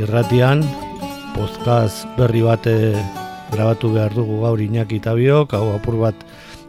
[0.00, 0.62] irratian,
[1.36, 2.96] podcast berri bate
[3.52, 6.16] grabatu behar dugu gaur inaki eta biok, hau apur bat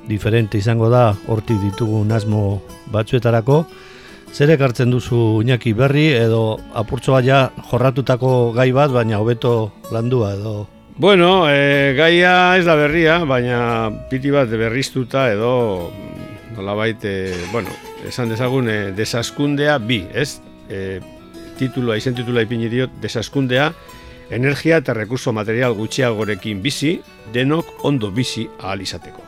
[0.09, 3.63] diferente izango da, hortik ditugu asmo batzuetarako.
[4.31, 10.67] Zer ekartzen duzu inaki berri edo apurtzo ja jorratutako gai bat, baina hobeto landua edo
[10.97, 15.89] Bueno, e, gaia ez da berria, baina piti bat berriztuta edo
[16.55, 17.71] nolabait, e, bueno,
[18.05, 20.41] esan dezagun e, desaskundea bi, ez?
[20.69, 20.99] E,
[21.61, 23.71] titulua, izen titulua ipini diot, desaskundea,
[24.31, 26.95] energia eta rekurso material gutxiagorekin bizi,
[27.33, 29.23] denok ondo bizi ahal izateko.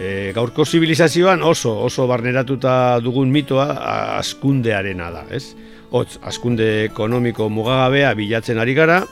[0.00, 2.72] E, gaurko zibilizazioan oso oso barneratuta
[3.04, 3.66] dugun mitoa
[4.18, 5.54] askundearena da, ez?
[5.90, 9.02] Hotz, askunde ekonomiko mugagabea bilatzen ari gara,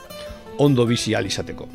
[0.57, 1.67] ondo bizi izateko.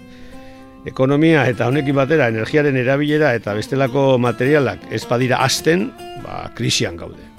[0.84, 5.90] Ekonomia eta honekin batera energiaren erabilera eta bestelako materialak ez badira hasten,
[6.24, 7.33] ba, krisian gaude.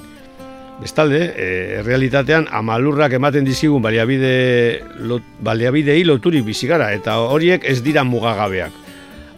[0.75, 7.79] Bestalde, e, realitatean amalurrak ematen dizkigun baliabide, lot, baliabidei loturik bizi gara eta horiek ez
[7.83, 8.73] dira mugagabeak.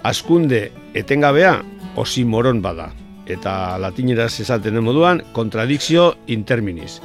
[0.08, 1.60] Askunde etengabea
[1.96, 2.90] osimoron bada
[3.28, 7.02] eta latineraz esaten den moduan kontradikzio interminis.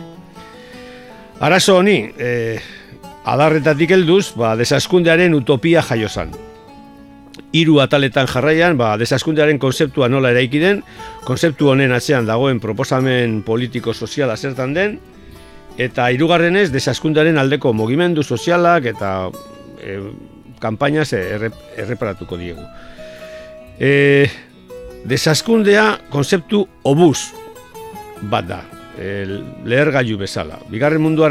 [1.43, 2.61] Arazo honi, e,
[3.27, 6.33] adarretatik helduz, ba, desaskundearen utopia jaiozan.
[7.53, 10.83] Hiru ataletan jarraian, ba, desaskundearen konzeptua nola eraiki den,
[11.29, 14.95] konzeptu honen atzean dagoen proposamen politiko-soziala zertan den,
[15.77, 19.13] eta hirugarrenez desaskundearen aldeko mugimendu sozialak eta
[19.81, 19.99] e,
[20.63, 22.65] kanpainaz erreparatuko diegu.
[23.77, 24.29] E,
[25.09, 27.33] desaskundea konzeptu obuz
[28.31, 28.63] bat da,
[29.67, 30.61] leher gaiu bezala.
[30.71, 31.27] Bigarren mundu,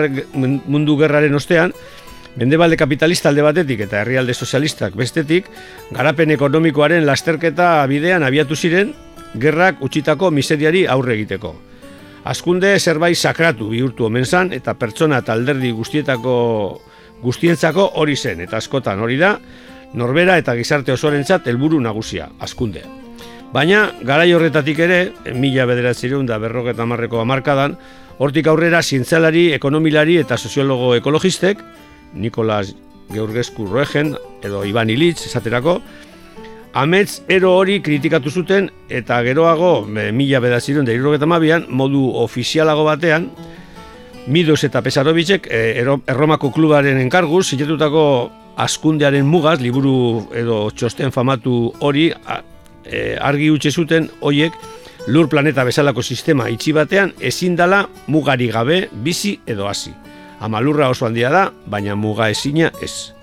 [0.67, 1.73] mundu gerraren ostean,
[2.35, 5.49] Mendebalde kapitalista alde batetik eta herrialde sozialistak bestetik,
[5.91, 8.93] garapen ekonomikoaren lasterketa bidean abiatu ziren,
[9.35, 11.51] gerrak utxitako miseriari aurre egiteko.
[12.23, 16.35] Azkunde zerbait sakratu bihurtu omen zan, eta pertsona eta alderdi guztietako
[17.21, 19.35] guztientzako hori zen, eta askotan hori da,
[19.93, 22.85] norbera eta gizarte osorentzat helburu nagusia, azkunde.
[23.51, 25.01] Baina, garai horretatik ere,
[25.35, 27.75] mila bederatzireun da berroketa marreko amarkadan,
[28.23, 31.59] hortik aurrera zientzialari, ekonomilari eta soziologo ekologistek,
[32.13, 32.75] Nikolas
[33.11, 35.81] Georgescu Roegen edo Iban Ilitz esaterako,
[36.73, 43.29] Amets ero hori kritikatu zuten eta geroago, mila bedaziron da mabian, modu ofizialago batean,
[44.27, 52.11] Midos eta Pesarovicek e, Erromako klubaren enkarguz, zitetutako askundearen mugaz, liburu edo txosten famatu hori,
[52.85, 54.53] e, argi utxe zuten hoiek
[55.07, 59.91] lur planeta bezalako sistema itxi batean ezin dala mugari gabe bizi edo hasi.
[60.41, 63.13] Amalurra oso handia da, baina muga ezina ez.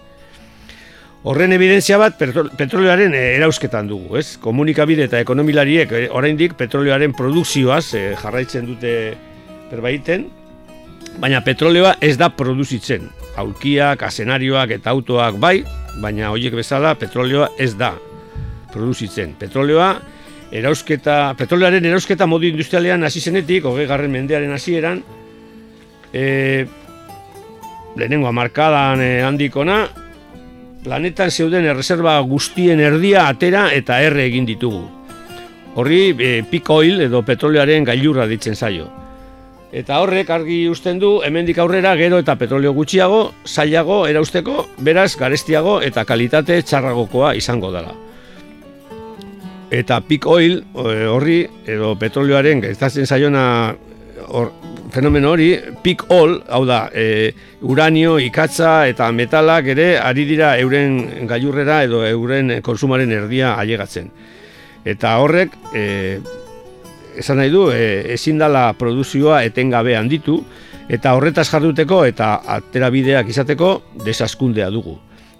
[1.26, 4.36] Horren evidentzia bat petroleoaren eh, erauzketan dugu, ez?
[4.40, 8.92] Komunikabide eta ekonomilariek eh, oraindik petroleoaren produkzioaz eh, jarraitzen dute
[9.72, 10.28] berbaiten,
[11.18, 13.10] baina petroleoa ez da produzitzen.
[13.38, 15.56] Aulkiak, asenarioak eta autoak bai,
[15.98, 17.92] baina horiek bezala petroleoa ez da
[18.72, 19.34] produzitzen.
[19.38, 19.90] Petroleoa,
[20.54, 25.02] erausketa, petroleoaren erausketa modu industrialean hasi zenetik, hogei garren mendearen hasieran,
[26.12, 26.66] e,
[27.96, 29.88] lehenengo amarkadan e, handikona,
[30.84, 34.84] planetan zeuden erreserba guztien erdia atera eta erre egin ditugu.
[35.78, 38.88] Horri e, peak oil edo petroleoaren gailurra ditzen zaio.
[39.72, 45.80] Eta horrek argi usten du hemendik aurrera gero eta petroleo gutxiago, zailago erausteko, beraz garestiago
[45.84, 47.96] eta kalitate txarragokoa izango dela
[49.70, 53.74] eta peak oil eh, horri edo petrolioaren gertatzen zaiona
[54.28, 54.52] or,
[54.94, 55.50] fenomeno hori
[55.82, 57.32] peak oil, hau da, e,
[57.62, 64.10] uranio, ikatza eta metalak ere ari dira euren gailurrera edo euren konsumaren erdia ailegatzen.
[64.84, 65.84] Eta horrek e,
[67.18, 70.42] esan nahi du, e, ezin dala produzioa etengabe handitu
[70.88, 73.74] Eta horretaz jarduteko eta atera bideak izateko
[74.06, 74.94] desaskundea dugu.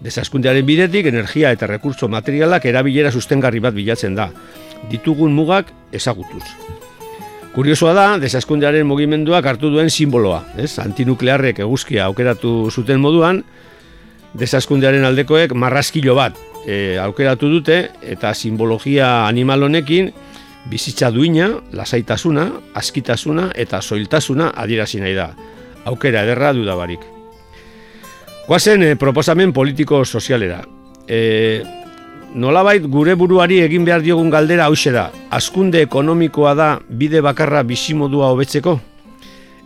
[0.04, 4.28] Desaskundearen bidetik energia eta rekurso materialak erabilera sustengarri bat bilatzen da.
[4.92, 6.44] Ditugun mugak ezagutuz.
[7.58, 10.44] Kuriosoa da, desaskundearen mugimenduak hartu duen simboloa.
[10.62, 10.76] Ez?
[10.78, 13.40] Antinuklearrek eguzkia aukeratu zuten moduan,
[14.38, 17.81] desaskundearen aldekoek marraskilo bat e, aukeratu dute
[18.14, 20.12] eta simbologia animal honekin
[20.70, 22.46] bizitza duina, lasaitasuna,
[22.78, 25.32] askitasuna eta soiltasuna adierazi nahi da.
[25.90, 27.02] Aukera ederra dudabarik.
[28.46, 30.62] Guazen e, proposamen politiko-sozialera.
[31.10, 31.19] E,
[32.34, 35.08] nolabait gure buruari egin behar diogun galdera hause da.
[35.30, 38.78] Askunde ekonomikoa da bide bakarra bizimodua hobetzeko?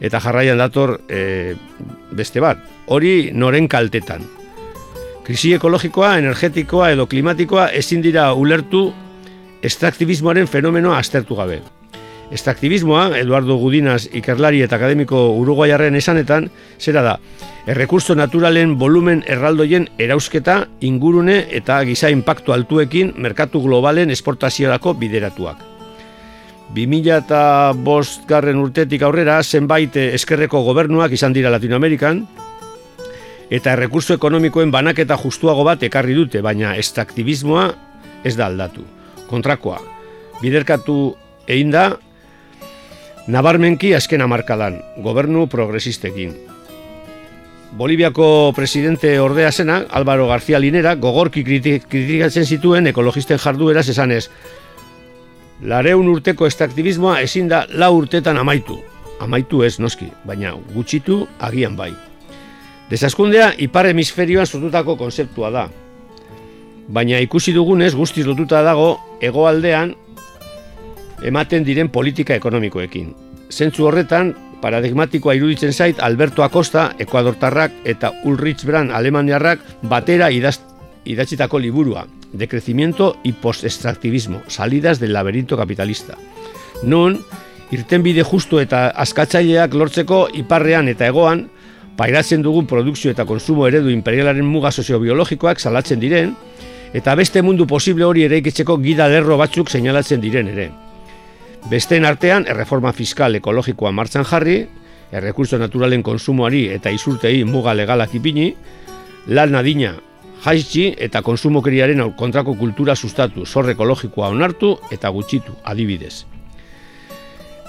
[0.02, 1.54] Eta jarraian dator e,
[2.10, 2.58] beste bat.
[2.86, 4.24] Hori noren kaltetan.
[5.22, 8.88] Krisi ekologikoa, energetikoa edo klimatikoa ezin dira ulertu
[9.62, 11.60] estraktibismoaren fenomenoa aztertu gabe.
[12.32, 16.46] Estraktibismoa, Eduardo Gudinas ikerlari eta akademiko uruguaiarren esanetan,
[16.80, 17.18] zera da,
[17.68, 25.60] errekurso naturalen volumen erraldoien erausketa ingurune eta giza impactu altuekin merkatu globalen esportaziorako bideratuak.
[26.72, 27.42] 2000 eta
[27.76, 32.22] bost garren urtetik aurrera, zenbait eskerreko gobernuak izan dira Latinoamerikan,
[33.52, 37.66] eta errekurso ekonomikoen banaketa justuago bat ekarri dute, baina estraktibismoa
[38.24, 38.86] ez da aldatu.
[39.28, 39.82] Kontrakoa,
[40.40, 40.96] biderkatu
[41.44, 41.90] egin da,
[43.26, 46.34] nabarmenki azken amarkadan, gobernu progresistekin.
[47.72, 54.28] Boliviako presidente ordea zena, Álvaro García Linera, gogorki kritikatzen zituen ekologisten jardueraz esanez,
[55.62, 58.80] lareun urteko extraktivismoa ezin da la urtetan amaitu.
[59.20, 61.92] Amaitu ez noski, baina gutxitu agian bai.
[62.90, 65.68] Desaskundea ipar hemisferioan sortutako konzeptua da.
[66.92, 69.94] Baina ikusi dugunez guztiz lotuta dago hegoaldean
[71.24, 73.12] ematen diren politika ekonomikoekin.
[73.50, 80.60] Zentzu horretan, paradigmatikoa iruditzen zait Alberto Acosta, Ekuadortarrak eta Ulrich Brand Alemaniarrak batera idaz,
[81.04, 86.16] idatzitako liburua, de crecimiento y post-extractivismo, salidas del laberinto capitalista.
[86.82, 87.18] Nun,
[87.70, 91.48] irtenbide justu eta askatzaileak lortzeko iparrean eta egoan,
[91.96, 96.34] pairatzen dugun produkzio eta konsumo eredu imperialaren muga soziobiologikoak salatzen diren,
[96.92, 100.70] eta beste mundu posible hori ere ikitzeko gida lerro batzuk seinalatzen diren ere.
[101.70, 104.64] Besteen artean, erreforma fiskal ekologikoa martzan jarri,
[105.12, 108.50] errekurso naturalen konsumoari eta izurtei muga legalak ipini,
[109.28, 109.92] lan nadina
[110.42, 116.24] jaitsi eta konsumokeriaren kontrako kultura sustatu, zorre ekologikoa onartu eta gutxitu, adibidez.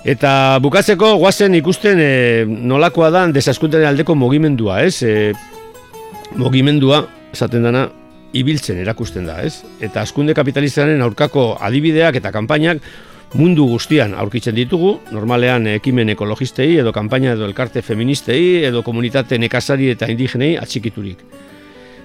[0.04, 2.12] Eta bukatzeko guazen ikusten e,
[2.48, 5.04] nolakoa da desaskuntaren aldeko mogimendua, ez?
[5.04, 5.32] E,
[6.36, 7.86] mogimendua, esaten dana,
[8.36, 9.62] ibiltzen erakusten da, ez?
[9.80, 12.82] Eta askunde kapitalistaren aurkako adibideak eta kanpainak
[13.34, 19.90] mundu guztian aurkitzen ditugu, normalean ekimen ekologistei edo kanpaina edo elkarte feministei edo komunitate nekazari
[19.94, 21.24] eta indigenei atxikiturik.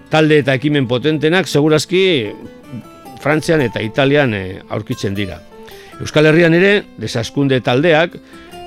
[0.08, 2.02] Talde eta ekimen potentenak segurazki
[3.20, 5.40] Frantzian eta Italian eh, aurkitzen dira.
[6.00, 8.14] Euskal Herrian ere desaskunde taldeak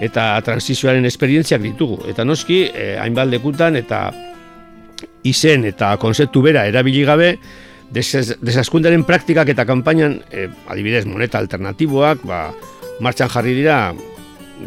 [0.03, 2.01] eta transizioaren esperientziak ditugu.
[2.11, 4.09] Eta noski, eh, hainbat lekutan eta
[5.23, 7.35] izen eta konzeptu bera erabili gabe,
[7.91, 12.49] desaskundaren praktikak eta kanpainan, e, adibidez, moneta alternatiboak, ba,
[13.03, 13.93] martxan jarri dira,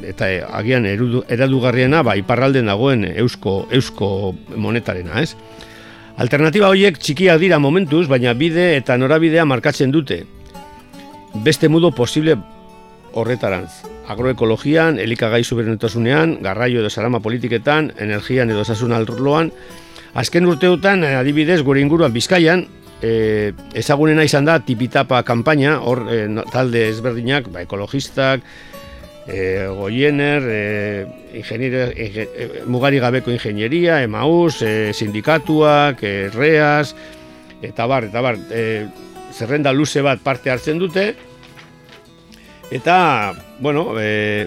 [0.05, 5.35] eta e, agian erudu, eradugarriena, ba, iparralden dagoen eusko, eusko monetarena, ez?
[6.21, 10.21] Alternatiba horiek txikiak dira momentuz, baina bide eta norabidea markatzen dute.
[11.43, 12.37] Beste mudo posible
[13.19, 13.83] horretarantz.
[14.07, 19.51] Agroekologian, elikagai suberenetasunean, garraio edo sarama politiketan, energian edo esasun alroan,
[20.15, 22.69] Azken urteotan, adibidez, gure inguruan bizkaian,
[23.05, 28.45] e, ezagunena izan da tipitapa kanpaina, hor e, talde ezberdinak, ba, ekologistak,
[29.27, 30.63] e, goiener, e,
[31.35, 36.95] e, mugari gabeko ingenieria, emaus, e, sindikatuak, e, reas,
[37.63, 38.87] eta bar, eta bar, e,
[39.35, 41.13] zerrenda luze bat parte hartzen dute,
[42.73, 44.47] eta, bueno, e,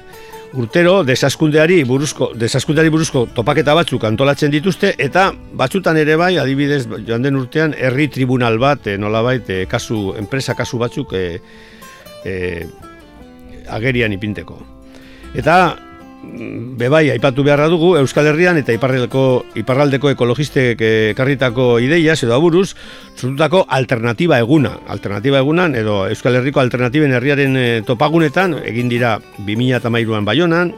[0.54, 7.25] urtero desaskundeari buruzko desaskundeari buruzko topaketa batzuk antolatzen dituzte eta batzutan ere bai adibidez joan
[7.25, 11.25] den urtean herri tribunal bat e, nolabait e, kasu enpresa kasu batzuk e,
[12.25, 12.36] e,
[13.68, 14.60] agerian ipinteko.
[15.36, 15.58] Eta
[16.77, 20.81] bebai aipatu beharra dugu Euskal Herrian eta iparraldeko, iparraldeko ekologistek
[21.13, 22.75] ekarritako ideia edo aburuz,
[23.15, 24.77] sortutako alternatiba eguna.
[24.88, 30.74] Alternatiba egunan edo Euskal Herriko alternatiben herriaren e, topagunetan egin dira 2008an Baionan,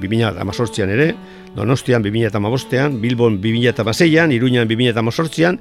[0.00, 1.14] 2008an ere,
[1.54, 5.58] Donostian 2008an, Bilbon 2008an, Iruñan 2008an,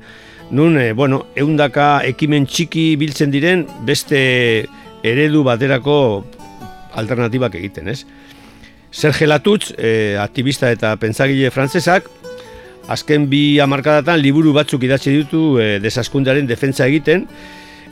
[0.52, 4.68] nun, e, bueno, eundaka ekimen txiki biltzen diren beste
[5.06, 6.26] eredu baterako
[6.98, 8.04] alternatibak egiten, ez?
[8.92, 12.10] Serge Latutz, e, aktivista eta pentsagile frantzesak,
[12.90, 17.28] azken bi hamarkadatan liburu batzuk idatzi ditu e, desaskundearen defentsa egiten,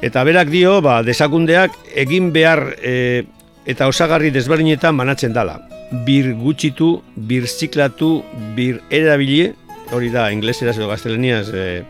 [0.01, 1.75] eta berak dio, ba, desakundeak
[2.05, 3.25] egin behar e,
[3.69, 5.59] eta osagarri desberdinetan banatzen dala.
[6.07, 8.23] Bir gutxitu, bir ziklatu,
[8.57, 9.53] bir erabili,
[9.93, 11.83] hori da, ingleseraz edo gaztelaniaz, e,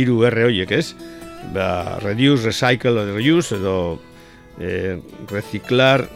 [0.00, 0.94] iru erre horiek, ez?
[1.54, 3.76] Ba, reduce, recycle, edo reuse, edo
[4.56, 4.96] e,
[5.28, 6.06] reciclar,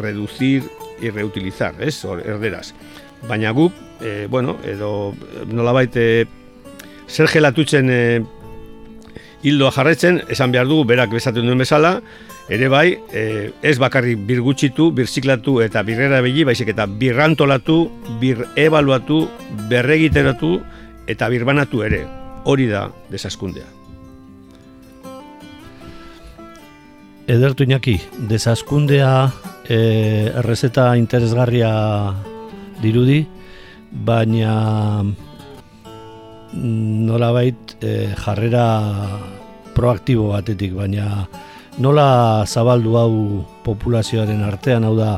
[0.00, 0.64] reducir
[1.00, 2.04] y reutilizar, ez?
[2.04, 2.74] erderaz.
[3.28, 5.14] Baina guk, e, bueno, edo
[5.48, 6.26] nolabait e,
[7.08, 8.00] zer gelatutzen e,
[9.46, 12.00] hildoa jarretzen, esan behar dugu, berak bezaten duen bezala,
[12.52, 17.78] ere bai, e, ez bakarri bir gutxitu, bir ziklatu eta birrera begi, baizik eta birrantolatu,
[18.20, 19.26] bir ebaluatu,
[19.70, 20.60] berregiteratu
[21.06, 22.04] eta birbanatu ere.
[22.46, 23.66] Hori da desaskundea.
[27.26, 27.96] Edertu inaki,
[28.30, 29.32] desaskundea
[29.68, 31.70] e, errezeta interesgarria
[32.82, 33.26] dirudi,
[33.90, 35.04] baina
[36.56, 38.66] nolabait e, jarrera
[39.74, 41.26] proaktibo batetik, baina
[41.78, 43.12] nola zabaldu hau
[43.64, 45.16] populazioaren artean, hau da,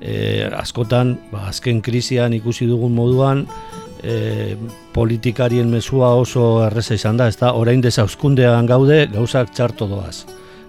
[0.00, 3.46] e, askotan, ba, azken krisian ikusi dugun moduan,
[4.02, 4.56] e,
[4.92, 10.26] politikarien mezua oso erreza izan da, ez da, orain desauskundean gaude, gauzak txarto doaz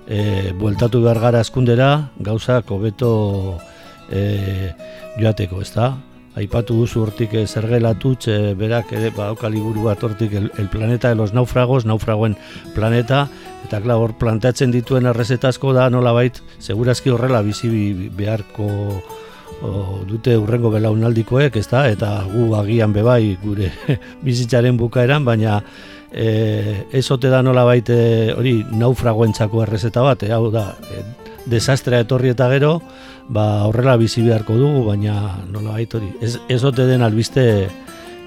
[0.07, 3.59] e, bueltatu behar gara eskundera, gauzak hobeto
[4.09, 4.73] e,
[5.19, 5.91] joateko, ez da?
[6.37, 11.09] Aipatu duzu hortik e, zergelatutz, e, berak ere badauka liburu bat hortik el, el planeta
[11.09, 12.37] de los naufragos, naufragoen
[12.75, 13.27] planeta,
[13.65, 17.71] eta klar, hor plantatzen dituen errezetazko da nolabait, segurazki horrela bizi
[18.15, 18.67] beharko
[19.61, 21.87] o, dute urrengo belaunaldikoek, ez da?
[21.89, 23.71] Eta gu agian bebai gure
[24.27, 25.61] bizitzaren bukaeran, baina
[26.11, 31.03] e, ez ote da nola baite hori naufragoentzako errezeta bat, e, hau da, e,
[31.47, 32.77] desastrea etorri eta gero,
[33.27, 37.45] ba, horrela bizi beharko dugu, baina nola baite hori, ez, ez ote den albiste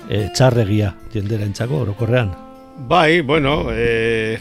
[0.08, 2.32] e, txarregia jendera entzako, orokorrean.
[2.88, 4.38] Bai, bueno, e,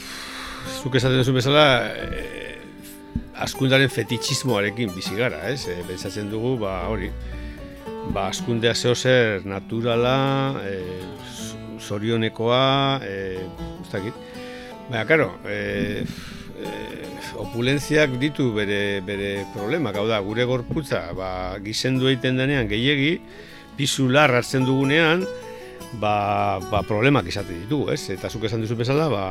[0.81, 2.27] zuk esaten duzu bezala, e,
[3.39, 5.65] askundaren fetichismoarekin bizi gara, ez?
[5.67, 7.11] E, Bentsatzen dugu, ba, hori,
[8.13, 10.17] ba, askundea zehozer naturala,
[10.63, 13.15] e, zorionekoa, e,
[13.81, 14.13] ustakit.
[14.89, 16.03] Baina, karo, e,
[16.59, 16.73] e,
[17.39, 21.31] opulentziak ditu bere, bere problema, hau da, gure gorputza, ba,
[21.63, 23.19] gizendu egiten denean gehiegi,
[23.77, 25.23] pizular hartzen dugunean,
[26.01, 28.03] ba, ba, problemak izaten ditugu, ez?
[28.13, 29.23] Eta zuk esan duzu bezala, ba,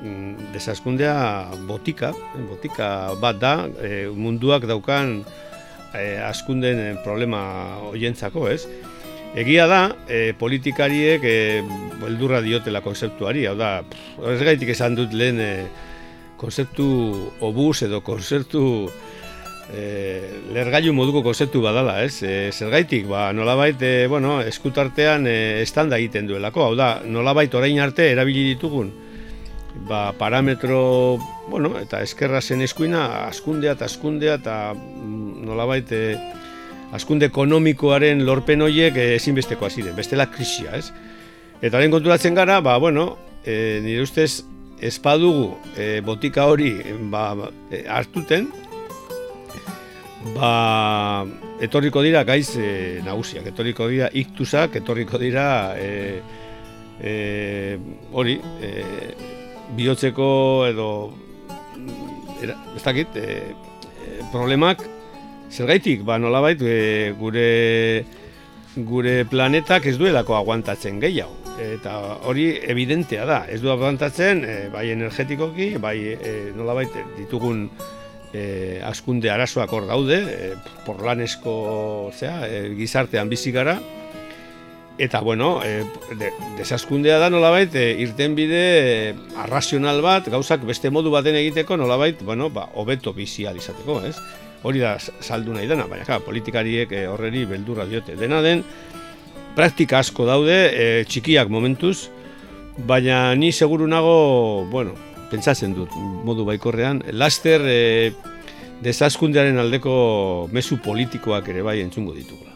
[0.00, 1.16] mm, desaskundea
[1.68, 2.12] botika,
[2.48, 2.88] botika
[3.20, 5.20] bat da, e, munduak daukan
[5.94, 7.42] e, askunden problema
[7.90, 8.64] hoientzako, ez?
[9.32, 11.62] Egia da, e, politikariek e,
[12.02, 13.78] beldurra diotela konzeptuari, hau da,
[14.28, 15.52] ez gaitik esan dut lehen e,
[16.36, 16.86] konzeptu
[17.40, 18.64] obus edo konzeptu
[19.72, 19.84] e,
[20.52, 22.20] lergailu moduko konzeptu badala, ez?
[22.20, 22.68] E, zer
[23.08, 28.44] ba, nolabait, e, bueno, eskutartean e, estanda egiten duelako, hau da, nolabait orain arte erabili
[28.52, 28.92] ditugun,
[29.88, 31.16] ba, parametro,
[31.48, 36.41] bueno, eta eskerra zen eskuina, askundea eta askundea eta mm, nolabait, e,
[36.92, 40.90] askunde ekonomikoaren lorpen horiek eh, ezinbesteko ziren, bestela krisia, ez?
[41.62, 44.44] Eta haren konturatzen gara, ba, bueno, e, nire ustez,
[44.82, 46.72] espadugu e, eh, botika hori
[47.10, 47.28] ba,
[47.70, 48.48] e, hartuten,
[50.34, 51.24] ba,
[51.62, 55.46] etorriko dira gaiz e, nagusiak, etorriko dira iktusak, etorriko dira
[55.78, 55.92] e,
[56.98, 57.14] e,
[58.12, 58.72] hori, e,
[59.78, 60.26] bihotzeko
[60.66, 60.88] edo,
[62.42, 63.38] era, ez dakit, e,
[64.34, 64.82] problemak
[65.52, 68.04] Zergaitik, ba, nolabait, e, gure,
[68.88, 71.36] gure planetak ez duelako aguantatzen gehiago.
[71.60, 71.92] Eta
[72.28, 77.66] hori evidentea da, ez du aguantatzen, e, bai energetikoki, bai e, nolabait ditugun
[78.32, 80.54] e, askunde arazoak hor daude, e,
[80.86, 81.56] porlanesko
[82.16, 83.76] zera, e, gizartean bizi gara,
[84.98, 85.84] Eta, bueno, e,
[86.20, 86.28] de,
[86.58, 92.20] desaskundea da nolabait, e, irten bide e, arrazional bat, gauzak beste modu baten egiteko nolabait,
[92.22, 94.18] bueno, ba, hobeto bizi izateko, ez?
[94.62, 98.16] Hori da saldu nahi dena, baina politikariek eh, horreri beldurra diote.
[98.18, 98.62] Dena den,
[99.56, 102.08] praktika asko daude, e, txikiak momentuz,
[102.88, 104.94] baina ni seguru nago, bueno,
[105.32, 105.92] pentsatzen dut,
[106.26, 107.80] modu baikorrean, laster e,
[108.82, 112.50] desaskundearen aldeko mezu politikoak ere bai entzungo ditugula.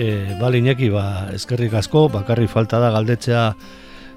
[0.00, 3.54] E, bale, ba, eskerrik asko, bakarri falta da galdetzea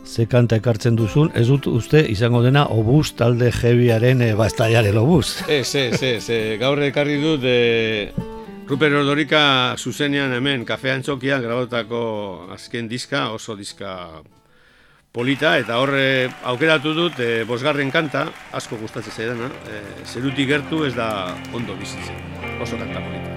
[0.06, 5.42] ze kanta ekartzen duzun, ez dut uste izango dena obuz talde jebiaren e, bastaiaren obuz.
[5.48, 8.12] Ez, ez, ez, e, gaur ekarri dut e,
[8.68, 12.04] Ruper Ordorika zuzenean hemen kafean txokian grabotako
[12.56, 13.96] azken diska, oso diska
[15.14, 18.26] polita, eta horre aukeratu dut e, bosgarren kanta,
[18.58, 21.12] asko gustatzen zaidana, e, zerutik gertu ez da
[21.54, 22.18] ondo bizitzen,
[22.60, 23.33] oso kanta polita.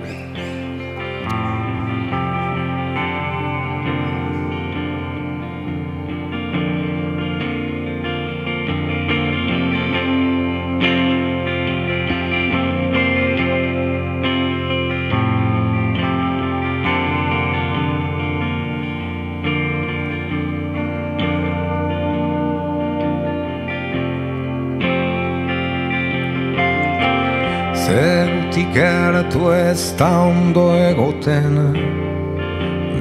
[28.77, 31.55] Eratu ez da ondo egoten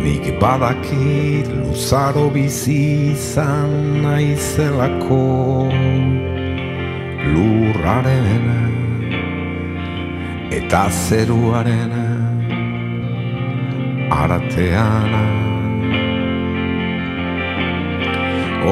[0.03, 5.19] Nik badakit luzaro bizi izan naizelako
[7.33, 8.47] Lurraren
[10.55, 11.91] eta zeruaren
[14.23, 15.13] artean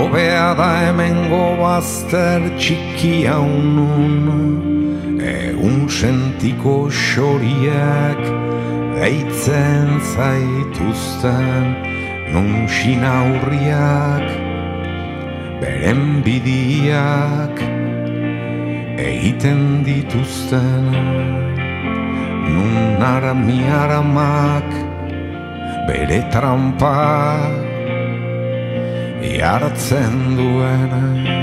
[0.03, 4.72] Obea da hemengo bazter txikia unun
[5.23, 8.23] Egun sentiko xoriak
[9.03, 11.69] Eitzen zaituzten
[12.33, 14.27] Nun sinaurriak
[15.61, 17.63] Beren bidiak
[19.03, 20.85] Egiten dituzten.
[22.53, 24.69] Nun arami aramak
[25.87, 26.95] bere trampa
[29.23, 31.42] jartzen duen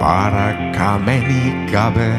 [0.00, 2.12] barakamenik gabe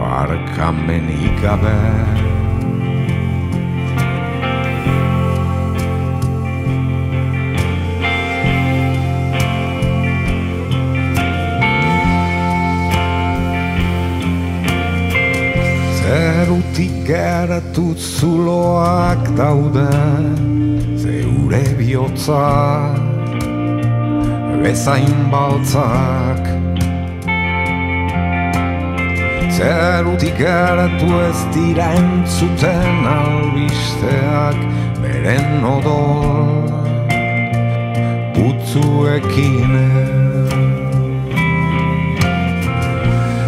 [0.00, 1.76] barakamenik gabe.
[16.00, 19.90] Zerutik geratu zuloak daude
[20.96, 23.05] Zeure bihotza
[24.62, 26.44] Bezain baltzak.
[29.56, 34.58] Zerutik geratu ez dira entzuten albisteak
[35.02, 36.68] Beren odol
[38.34, 39.74] Putzuekin.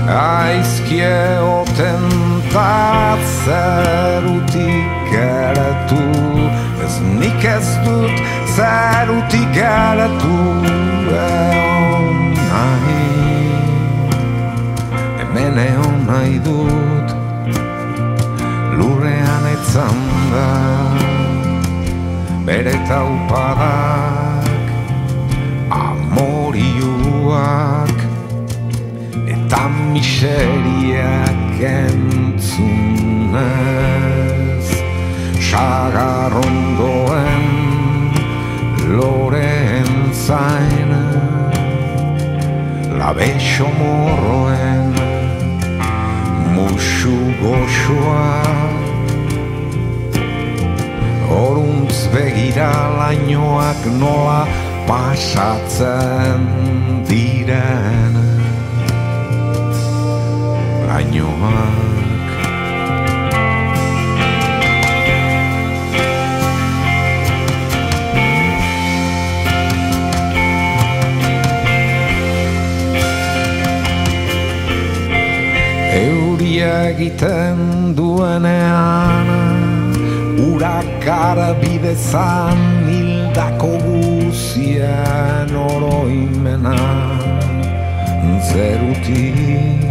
[0.09, 2.09] Aizkie oten
[2.55, 6.05] bat zerutik geratu
[6.89, 8.15] Ez nik ez dut
[8.59, 10.35] zerutik geratu
[11.15, 13.07] Eon nahi
[15.19, 17.09] Hemen eon nahi dut.
[18.79, 19.99] Lurrean etzan
[20.33, 20.51] da
[22.49, 24.67] Bere taupadak
[25.87, 26.79] Amorioak
[29.35, 33.49] Eta miseriak entzunez.
[35.49, 37.47] Sagarrondoen
[38.97, 40.91] loren zain
[42.99, 44.93] Labexo morroen.
[46.55, 48.43] Musu goxoa
[51.29, 54.41] Horuntz begira lainoak nola
[54.89, 56.43] pasatzen
[57.09, 58.15] diren.
[60.89, 61.98] Lainoak
[76.39, 79.27] Euria egiten duenean
[80.39, 86.79] Urakara bidezan hildako guzien oroimena.
[88.53, 89.83] Zerutik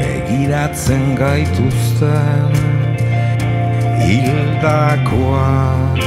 [0.00, 2.50] begiratzen gaituzten
[4.02, 6.02] hildakoak.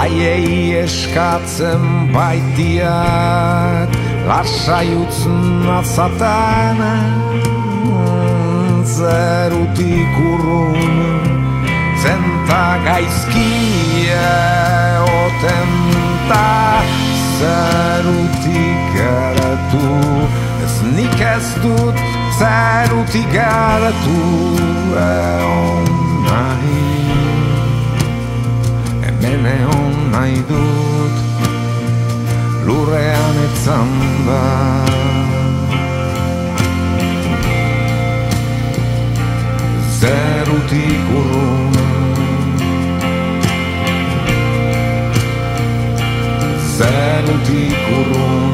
[0.00, 1.84] Aiei eskatzen
[2.16, 3.92] baitiak
[4.28, 4.88] lasai
[5.26, 6.80] azaten
[8.84, 11.24] zerutik urrun
[12.02, 14.30] zenta gaizkia
[15.02, 15.70] oten
[16.28, 16.82] ta
[17.38, 19.88] zerutik geratu
[20.64, 21.96] ez nik ez dut
[22.38, 24.20] zerutik geratu
[25.06, 25.88] eon
[26.28, 26.82] nahi
[29.04, 31.14] hemen eon nahi dut
[32.66, 33.90] lurrean etzan
[34.28, 35.03] da
[40.04, 41.82] steruti corona.
[46.60, 48.53] Steruti corona.